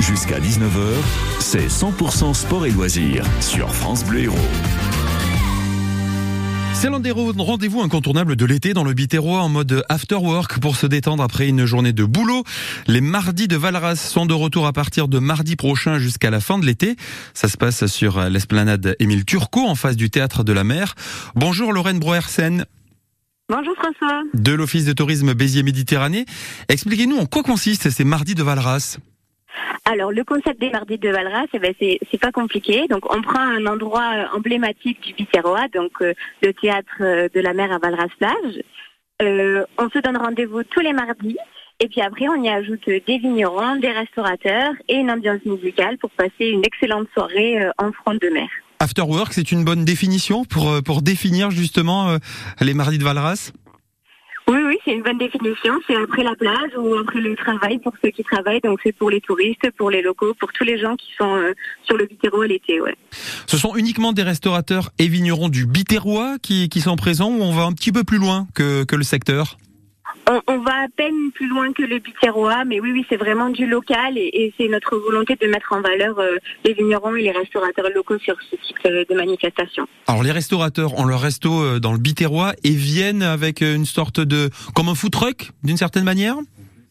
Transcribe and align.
Jusqu'à 0.00 0.38
19h, 0.38 0.94
c'est 1.40 1.66
100% 1.66 2.32
sport 2.32 2.66
et 2.66 2.70
loisirs 2.70 3.24
sur 3.40 3.74
France 3.74 4.04
Bleu 4.04 4.20
Héros. 4.20 4.36
C'est 6.72 6.88
l'un 6.88 7.00
des 7.00 7.10
rendez-vous 7.10 7.82
incontournables 7.82 8.36
de 8.36 8.44
l'été 8.44 8.74
dans 8.74 8.84
le 8.84 8.94
Biterrois 8.94 9.40
en 9.40 9.48
mode 9.48 9.84
after 9.88 10.14
work 10.14 10.60
pour 10.60 10.76
se 10.76 10.86
détendre 10.86 11.24
après 11.24 11.48
une 11.48 11.66
journée 11.66 11.92
de 11.92 12.04
boulot. 12.04 12.44
Les 12.86 13.00
mardis 13.00 13.48
de 13.48 13.56
Valras 13.56 13.96
sont 13.96 14.24
de 14.24 14.34
retour 14.34 14.68
à 14.68 14.72
partir 14.72 15.08
de 15.08 15.18
mardi 15.18 15.56
prochain 15.56 15.98
jusqu'à 15.98 16.30
la 16.30 16.38
fin 16.38 16.58
de 16.58 16.64
l'été. 16.64 16.94
Ça 17.34 17.48
se 17.48 17.56
passe 17.56 17.86
sur 17.86 18.20
l'esplanade 18.30 18.94
Émile 19.00 19.24
Turcot 19.24 19.66
en 19.66 19.74
face 19.74 19.96
du 19.96 20.10
théâtre 20.10 20.44
de 20.44 20.52
la 20.52 20.62
mer. 20.62 20.94
Bonjour 21.34 21.72
Lorraine 21.72 21.98
Broersen. 21.98 22.64
Bonjour 23.48 23.74
François. 23.74 24.22
De 24.34 24.52
l'Office 24.52 24.84
de 24.84 24.92
tourisme 24.92 25.34
Béziers 25.34 25.64
Méditerranée. 25.64 26.24
Expliquez-nous 26.68 27.16
en 27.16 27.26
quoi 27.26 27.42
consistent 27.42 27.90
ces 27.90 28.04
mardis 28.04 28.36
de 28.36 28.44
Valras. 28.44 28.98
Alors, 29.90 30.12
le 30.12 30.22
concept 30.22 30.60
des 30.60 30.68
mardis 30.68 30.98
de 30.98 31.08
Valras, 31.08 31.46
eh 31.54 31.58
ben, 31.58 31.72
c'est 31.80 32.20
pas 32.20 32.30
compliqué. 32.30 32.86
Donc, 32.90 33.10
on 33.10 33.22
prend 33.22 33.40
un 33.40 33.64
endroit 33.64 34.12
euh, 34.14 34.36
emblématique 34.36 35.00
du 35.00 35.14
Biterrois, 35.14 35.66
donc 35.72 35.92
euh, 36.02 36.12
le 36.42 36.52
théâtre 36.52 37.00
euh, 37.00 37.28
de 37.34 37.40
la 37.40 37.54
mer 37.54 37.72
à 37.72 37.78
Valras-Plage. 37.78 38.62
on 39.22 39.88
se 39.88 39.98
donne 40.00 40.18
rendez-vous 40.18 40.62
tous 40.64 40.80
les 40.80 40.92
mardis. 40.92 41.38
Et 41.80 41.88
puis 41.88 42.02
après, 42.02 42.28
on 42.28 42.42
y 42.42 42.50
ajoute 42.50 42.84
des 42.84 43.18
vignerons, 43.18 43.76
des 43.76 43.90
restaurateurs 43.90 44.74
et 44.88 44.96
une 44.96 45.10
ambiance 45.10 45.42
musicale 45.46 45.96
pour 45.96 46.10
passer 46.10 46.48
une 46.48 46.66
excellente 46.66 47.08
soirée 47.14 47.58
en 47.78 47.90
front 47.92 48.14
de 48.14 48.28
mer. 48.28 48.48
After 48.80 49.02
work, 49.02 49.32
c'est 49.32 49.52
une 49.52 49.64
bonne 49.64 49.86
définition 49.86 50.44
pour 50.44 51.02
définir 51.02 51.50
justement 51.50 52.18
les 52.60 52.74
mardis 52.74 52.98
de 52.98 53.04
Valras? 53.04 53.52
Oui, 54.48 54.60
oui, 54.64 54.78
c'est 54.84 54.92
une 54.92 55.02
bonne 55.02 55.18
définition. 55.18 55.74
C'est 55.86 55.96
après 55.96 56.22
la 56.22 56.34
plage 56.34 56.70
ou 56.78 56.94
après 56.96 57.20
le 57.20 57.36
travail 57.36 57.78
pour 57.78 57.92
ceux 58.02 58.10
qui 58.10 58.24
travaillent. 58.24 58.60
Donc 58.60 58.80
c'est 58.82 58.92
pour 58.92 59.10
les 59.10 59.20
touristes, 59.20 59.70
pour 59.76 59.90
les 59.90 60.02
locaux, 60.02 60.34
pour 60.40 60.52
tous 60.52 60.64
les 60.64 60.78
gens 60.78 60.96
qui 60.96 61.08
sont 61.18 61.36
euh, 61.36 61.52
sur 61.84 61.96
le 61.96 62.06
Biterrois 62.06 62.46
l'été. 62.46 62.80
Ouais. 62.80 62.96
Ce 63.46 63.58
sont 63.58 63.76
uniquement 63.76 64.12
des 64.12 64.22
restaurateurs 64.22 64.90
et 64.98 65.06
vignerons 65.06 65.48
du 65.48 65.66
Biterrois 65.66 66.36
qui, 66.42 66.68
qui 66.68 66.80
sont 66.80 66.96
présents 66.96 67.30
ou 67.30 67.42
on 67.42 67.52
va 67.52 67.64
un 67.64 67.72
petit 67.72 67.92
peu 67.92 68.04
plus 68.04 68.18
loin 68.18 68.46
que, 68.54 68.84
que 68.84 68.96
le 68.96 69.04
secteur? 69.04 69.58
On, 70.46 70.58
va 70.58 70.84
à 70.84 70.86
peine 70.94 71.32
plus 71.34 71.48
loin 71.48 71.72
que 71.72 71.82
le 71.82 71.98
Biterrois, 71.98 72.64
mais 72.64 72.80
oui, 72.80 72.92
oui, 72.92 73.06
c'est 73.08 73.16
vraiment 73.16 73.50
du 73.50 73.66
local 73.66 74.16
et, 74.16 74.52
c'est 74.58 74.68
notre 74.68 74.96
volonté 74.96 75.36
de 75.40 75.46
mettre 75.46 75.72
en 75.72 75.80
valeur 75.80 76.18
euh, 76.18 76.36
les 76.64 76.74
vignerons 76.74 77.14
et 77.16 77.22
les 77.22 77.30
restaurateurs 77.30 77.88
locaux 77.94 78.18
sur 78.18 78.36
ce 78.50 78.56
type 78.56 78.78
de 78.84 79.14
manifestation. 79.14 79.86
Alors 80.06 80.22
les 80.22 80.32
restaurateurs 80.32 80.98
ont 80.98 81.04
leur 81.04 81.20
resto 81.20 81.62
euh, 81.62 81.80
dans 81.80 81.92
le 81.92 81.98
Biterrois 81.98 82.52
et 82.64 82.70
viennent 82.70 83.22
avec 83.22 83.60
une 83.60 83.86
sorte 83.86 84.20
de 84.20 84.50
comme 84.74 84.88
un 84.88 84.94
food 84.94 85.12
truck 85.12 85.50
d'une 85.62 85.76
certaine 85.76 86.04
manière? 86.04 86.36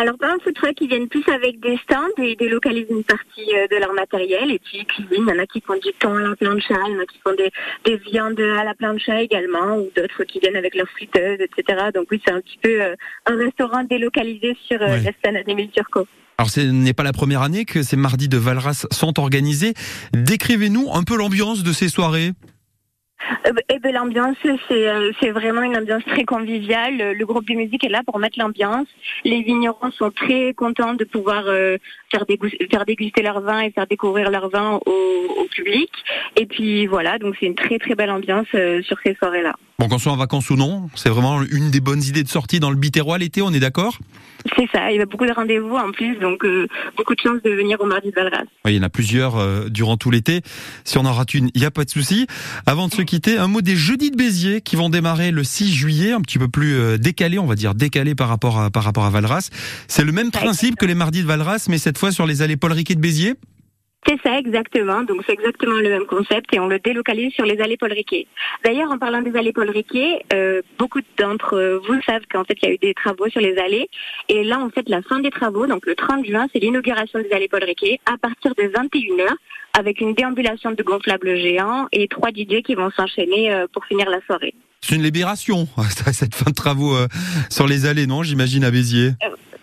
Alors, 0.00 0.16
pas 0.16 0.32
un 0.32 0.38
food 0.38 0.54
truck, 0.54 0.80
ils 0.80 0.86
viennent 0.86 1.08
plus 1.08 1.24
avec 1.26 1.58
des 1.58 1.76
stands 1.78 2.22
et 2.22 2.36
délocalisent 2.36 2.86
une 2.88 3.02
partie 3.02 3.52
euh, 3.52 3.66
de 3.68 3.80
leur 3.80 3.92
matériel. 3.94 4.52
Et 4.52 4.60
puis, 4.60 4.78
ils 4.78 4.86
cuisinent. 4.86 5.26
Il 5.26 5.34
y 5.34 5.36
en 5.36 5.42
a 5.42 5.46
qui 5.46 5.60
font 5.60 5.74
du 5.74 5.92
thon 5.98 6.14
à 6.14 6.20
la 6.20 6.36
plancha, 6.36 6.76
il 6.86 6.92
y 6.92 6.96
en 6.96 7.02
a 7.02 7.06
qui 7.06 7.18
font 7.18 7.34
des, 7.34 7.50
des 7.84 7.96
viandes 7.96 8.38
à 8.38 8.62
la 8.62 8.74
plancha 8.74 9.20
également, 9.20 9.76
ou 9.76 9.90
d'autres 9.96 10.22
qui 10.22 10.38
viennent 10.38 10.54
avec 10.54 10.76
leurs 10.76 10.88
friteuses, 10.88 11.40
etc. 11.40 11.88
Donc, 11.92 12.06
oui, 12.12 12.22
c'est 12.24 12.32
un 12.32 12.40
petit 12.40 12.58
peu 12.62 12.80
euh, 12.80 12.94
un 13.26 13.36
restaurant 13.36 13.82
délocalisé 13.82 14.56
sur 14.68 14.80
euh, 14.80 14.98
l'Esplanade 14.98 15.46
d'Émile 15.46 15.70
Turcot. 15.70 16.06
Alors, 16.38 16.48
ce 16.48 16.60
n'est 16.60 16.94
pas 16.94 17.02
la 17.02 17.12
première 17.12 17.42
année 17.42 17.64
que 17.64 17.82
ces 17.82 17.96
mardis 17.96 18.28
de 18.28 18.38
Valras 18.38 18.86
sont 18.92 19.18
organisés. 19.18 19.74
Décrivez-nous 20.12 20.92
un 20.92 21.02
peu 21.02 21.16
l'ambiance 21.16 21.64
de 21.64 21.72
ces 21.72 21.88
soirées. 21.88 22.34
Euh, 23.46 23.52
eh 23.68 23.78
ben, 23.78 23.92
l'ambiance, 23.92 24.36
c'est, 24.42 24.88
euh, 24.88 25.12
c'est 25.20 25.30
vraiment 25.30 25.62
une 25.62 25.76
ambiance 25.76 26.04
très 26.04 26.24
conviviale. 26.24 26.96
Le 27.16 27.26
groupe 27.26 27.46
de 27.46 27.54
musique 27.54 27.84
est 27.84 27.88
là 27.88 28.02
pour 28.04 28.18
mettre 28.18 28.38
l'ambiance. 28.38 28.86
Les 29.24 29.42
vignerons 29.42 29.90
sont 29.90 30.10
très 30.10 30.54
contents 30.54 30.94
de 30.94 31.04
pouvoir 31.04 31.44
euh, 31.46 31.78
faire, 32.10 32.26
déguster, 32.26 32.68
faire 32.70 32.84
déguster 32.84 33.22
leur 33.22 33.40
vin 33.40 33.60
et 33.60 33.70
faire 33.70 33.86
découvrir 33.86 34.30
leur 34.30 34.48
vin 34.48 34.78
au, 34.86 35.46
public. 35.54 35.90
Et 36.36 36.46
puis 36.46 36.86
voilà, 36.86 37.18
donc 37.18 37.34
c'est 37.40 37.46
une 37.46 37.54
très 37.54 37.78
très 37.78 37.94
belle 37.94 38.10
ambiance 38.10 38.46
sur 38.48 38.96
ces 39.02 39.14
soirées-là. 39.14 39.54
Bon, 39.80 39.88
qu'on 39.88 39.98
soit 39.98 40.10
en 40.10 40.16
vacances 40.16 40.50
ou 40.50 40.56
non, 40.56 40.90
c'est 40.96 41.08
vraiment 41.08 41.40
une 41.42 41.70
des 41.70 41.80
bonnes 41.80 42.02
idées 42.02 42.24
de 42.24 42.28
sortie 42.28 42.58
dans 42.58 42.70
le 42.70 42.76
Biterrois 42.76 43.16
l'été, 43.16 43.42
on 43.42 43.52
est 43.52 43.60
d'accord? 43.60 43.96
C'est 44.56 44.68
ça, 44.72 44.90
il 44.90 44.98
y 44.98 45.00
a 45.00 45.06
beaucoup 45.06 45.26
de 45.26 45.32
rendez-vous 45.32 45.76
en 45.76 45.92
plus, 45.92 46.16
donc 46.16 46.44
euh, 46.44 46.66
beaucoup 46.96 47.14
de 47.14 47.20
chance 47.20 47.42
de 47.44 47.50
venir 47.50 47.80
au 47.80 47.86
Mardi 47.86 48.10
de 48.10 48.14
Valras. 48.14 48.44
Oui, 48.64 48.72
il 48.72 48.76
y 48.76 48.80
en 48.80 48.82
a 48.82 48.88
plusieurs 48.88 49.36
euh, 49.36 49.68
durant 49.68 49.96
tout 49.96 50.10
l'été. 50.10 50.42
Si 50.84 50.98
on 50.98 51.04
en 51.04 51.12
rate 51.12 51.34
une, 51.34 51.50
il 51.54 51.60
n'y 51.60 51.66
a 51.66 51.70
pas 51.70 51.84
de 51.84 51.90
souci. 51.90 52.26
Avant 52.66 52.88
de 52.88 52.92
se 52.92 53.02
quitter, 53.02 53.38
un 53.38 53.46
mot 53.48 53.60
des 53.60 53.76
jeudis 53.76 54.10
de 54.10 54.16
Béziers 54.16 54.60
qui 54.62 54.76
vont 54.76 54.88
démarrer 54.88 55.30
le 55.30 55.44
6 55.44 55.72
juillet, 55.72 56.12
un 56.12 56.20
petit 56.20 56.38
peu 56.38 56.48
plus 56.48 56.74
euh, 56.74 56.98
décalé, 56.98 57.38
on 57.38 57.46
va 57.46 57.54
dire 57.54 57.74
décalé 57.74 58.14
par 58.14 58.28
rapport 58.28 58.58
à, 58.60 58.70
par 58.70 58.84
rapport 58.84 59.04
à 59.04 59.10
Valras. 59.10 59.50
C'est 59.86 60.04
le 60.04 60.12
même 60.12 60.30
principe 60.30 60.76
que 60.76 60.86
les 60.86 60.94
mardis 60.94 61.22
de 61.22 61.28
Valras, 61.28 61.66
mais 61.68 61.78
cette 61.78 61.97
fois 61.98 62.12
sur 62.12 62.26
les 62.26 62.42
allées 62.42 62.56
Paul 62.56 62.72
Riquet 62.72 62.94
de 62.94 63.00
Béziers 63.00 63.34
c'est 64.06 64.18
ça, 64.22 64.38
exactement. 64.38 65.02
Donc, 65.02 65.22
c'est 65.26 65.34
exactement 65.34 65.74
le 65.74 65.90
même 65.90 66.06
concept 66.06 66.54
et 66.54 66.60
on 66.60 66.66
le 66.66 66.78
délocalise 66.78 67.32
sur 67.34 67.44
les 67.44 67.60
allées 67.60 67.76
Paul 67.76 67.92
Riquet. 67.92 68.26
D'ailleurs, 68.64 68.90
en 68.90 68.96
parlant 68.96 69.20
des 69.20 69.36
allées 69.36 69.52
Paul 69.52 69.68
Riquet, 69.68 70.24
euh, 70.32 70.62
beaucoup 70.78 71.00
d'entre 71.18 71.82
vous 71.86 72.00
savent 72.02 72.22
qu'en 72.32 72.44
fait, 72.44 72.56
il 72.62 72.68
y 72.68 72.70
a 72.70 72.74
eu 72.74 72.78
des 72.78 72.94
travaux 72.94 73.28
sur 73.28 73.40
les 73.40 73.58
allées. 73.58 73.90
Et 74.28 74.44
là, 74.44 74.60
en 74.60 74.70
fait, 74.70 74.88
la 74.88 75.02
fin 75.02 75.18
des 75.18 75.30
travaux, 75.30 75.66
donc 75.66 75.84
le 75.84 75.94
30 75.94 76.24
juin, 76.24 76.46
c'est 76.52 76.60
l'inauguration 76.60 77.18
des 77.18 77.30
allées 77.32 77.48
Paul 77.48 77.64
Riquet 77.64 78.00
à 78.06 78.16
partir 78.16 78.54
de 78.54 78.62
21h 78.62 79.30
avec 79.78 80.00
une 80.00 80.14
déambulation 80.14 80.72
de 80.72 80.82
gonflables 80.82 81.36
géants 81.36 81.86
et 81.92 82.08
trois 82.08 82.30
DJ 82.30 82.62
qui 82.64 82.74
vont 82.74 82.90
s'enchaîner 82.90 83.52
euh, 83.52 83.66
pour 83.72 83.84
finir 83.84 84.08
la 84.08 84.20
soirée. 84.26 84.54
C'est 84.80 84.94
une 84.94 85.02
libération, 85.02 85.68
cette 86.12 86.34
fin 86.34 86.50
de 86.50 86.54
travaux 86.54 86.96
euh, 86.96 87.08
sur 87.50 87.66
les 87.66 87.84
allées, 87.84 88.06
non 88.06 88.22
J'imagine 88.22 88.64
à 88.64 88.70
Béziers? 88.70 89.10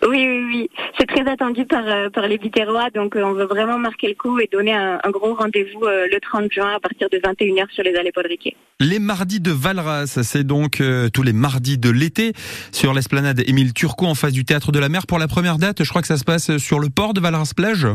Oui, 0.06 0.24
oui, 0.28 0.44
oui. 0.46 0.70
Très 1.16 1.32
attendu 1.32 1.64
par, 1.64 1.82
euh, 1.86 2.10
par 2.10 2.28
les 2.28 2.36
Biterrois, 2.36 2.90
donc 2.94 3.16
euh, 3.16 3.22
on 3.22 3.32
veut 3.32 3.46
vraiment 3.46 3.78
marquer 3.78 4.08
le 4.08 4.14
coup 4.14 4.38
et 4.38 4.50
donner 4.52 4.74
un, 4.74 4.98
gros 5.10 5.34
rendez-vous 5.34 5.82
euh, 5.84 6.06
le 6.12 6.20
30 6.20 6.52
juin 6.52 6.74
à 6.76 6.78
partir 6.78 7.08
de 7.08 7.16
21h 7.16 7.70
sur 7.72 7.82
les 7.84 7.94
allées 7.94 8.12
Paul 8.12 8.26
Riquet. 8.26 8.54
Les 8.80 8.98
mardis 8.98 9.40
de 9.40 9.50
Valras, 9.50 10.20
c'est 10.22 10.44
donc 10.44 10.82
tous 11.14 11.22
les 11.22 11.32
mardis 11.32 11.78
de 11.78 11.88
l'été 11.88 12.34
sur 12.70 12.92
l'esplanade 12.92 13.42
Émile 13.46 13.72
Turcot 13.72 14.04
en 14.04 14.14
face 14.14 14.34
du 14.34 14.44
Théâtre 14.44 14.72
de 14.72 14.78
la 14.78 14.90
Mer. 14.90 15.06
Pour 15.06 15.18
la 15.18 15.26
première 15.26 15.56
date, 15.56 15.84
je 15.84 15.88
crois 15.88 16.02
que 16.02 16.08
ça 16.08 16.18
se 16.18 16.24
passe 16.24 16.58
sur 16.58 16.80
le 16.80 16.90
port 16.90 17.14
de 17.14 17.20
Valras-Plage 17.20 17.86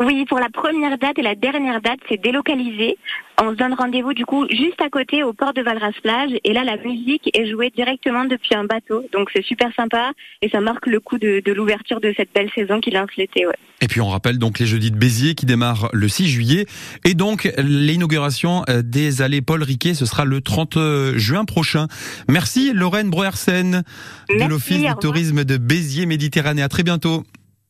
oui, 0.00 0.24
pour 0.28 0.38
la 0.38 0.48
première 0.48 0.96
date 0.96 1.18
et 1.18 1.22
la 1.22 1.34
dernière 1.34 1.80
date, 1.80 1.98
c'est 2.08 2.22
délocalisé. 2.22 2.96
On 3.42 3.50
se 3.50 3.56
donne 3.56 3.74
rendez-vous 3.74 4.14
du 4.14 4.24
coup 4.24 4.46
juste 4.48 4.80
à 4.80 4.88
côté 4.88 5.24
au 5.24 5.32
port 5.32 5.52
de 5.54 5.62
Valras-Plage 5.62 6.32
et 6.42 6.52
là 6.52 6.64
la 6.64 6.76
musique 6.76 7.30
est 7.36 7.48
jouée 7.48 7.70
directement 7.70 8.24
depuis 8.24 8.54
un 8.54 8.64
bateau. 8.64 9.04
Donc 9.12 9.30
c'est 9.32 9.44
super 9.44 9.72
sympa 9.74 10.12
et 10.42 10.48
ça 10.48 10.60
marque 10.60 10.86
le 10.86 10.98
coup 11.00 11.18
de, 11.18 11.42
l'ouverture 11.52 12.00
de 12.00 12.12
cette 12.16 12.32
belle 12.32 12.50
saison 12.54 12.80
qui 12.80 12.90
lance 12.90 13.10
l'été. 13.16 13.46
Ouais. 13.46 13.54
Et 13.80 13.86
puis 13.86 14.00
on 14.00 14.08
rappelle 14.08 14.38
donc 14.38 14.58
les 14.58 14.66
jeudis 14.66 14.90
de 14.90 14.96
Béziers 14.96 15.34
qui 15.34 15.46
démarrent 15.46 15.88
le 15.92 16.08
6 16.08 16.28
juillet 16.28 16.66
et 17.04 17.14
donc 17.14 17.52
l'inauguration 17.58 18.64
euh, 18.68 18.82
des 18.82 19.22
allées 19.22 19.42
Paul 19.42 19.62
Riquet 19.62 19.94
ce 19.94 20.06
sera 20.06 20.24
le 20.24 20.40
30 20.40 20.76
euh, 20.76 21.18
juin 21.18 21.44
prochain. 21.44 21.86
Merci 22.28 22.72
Lorraine 22.72 23.10
Broersen 23.10 23.82
de 24.28 24.48
l'Office 24.48 24.82
du 24.82 24.94
tourisme 25.00 25.44
de 25.44 25.56
Béziers 25.56 26.06
Méditerranée. 26.06 26.62
À 26.62 26.68
très 26.68 26.82
bientôt. 26.82 27.24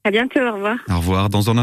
À 0.08 0.10
bientôt, 0.10 0.40
au 0.40 0.54
revoir. 0.54 0.76
Au 0.88 0.96
revoir. 0.96 1.28
Dans 1.28 1.50
un 1.50 1.54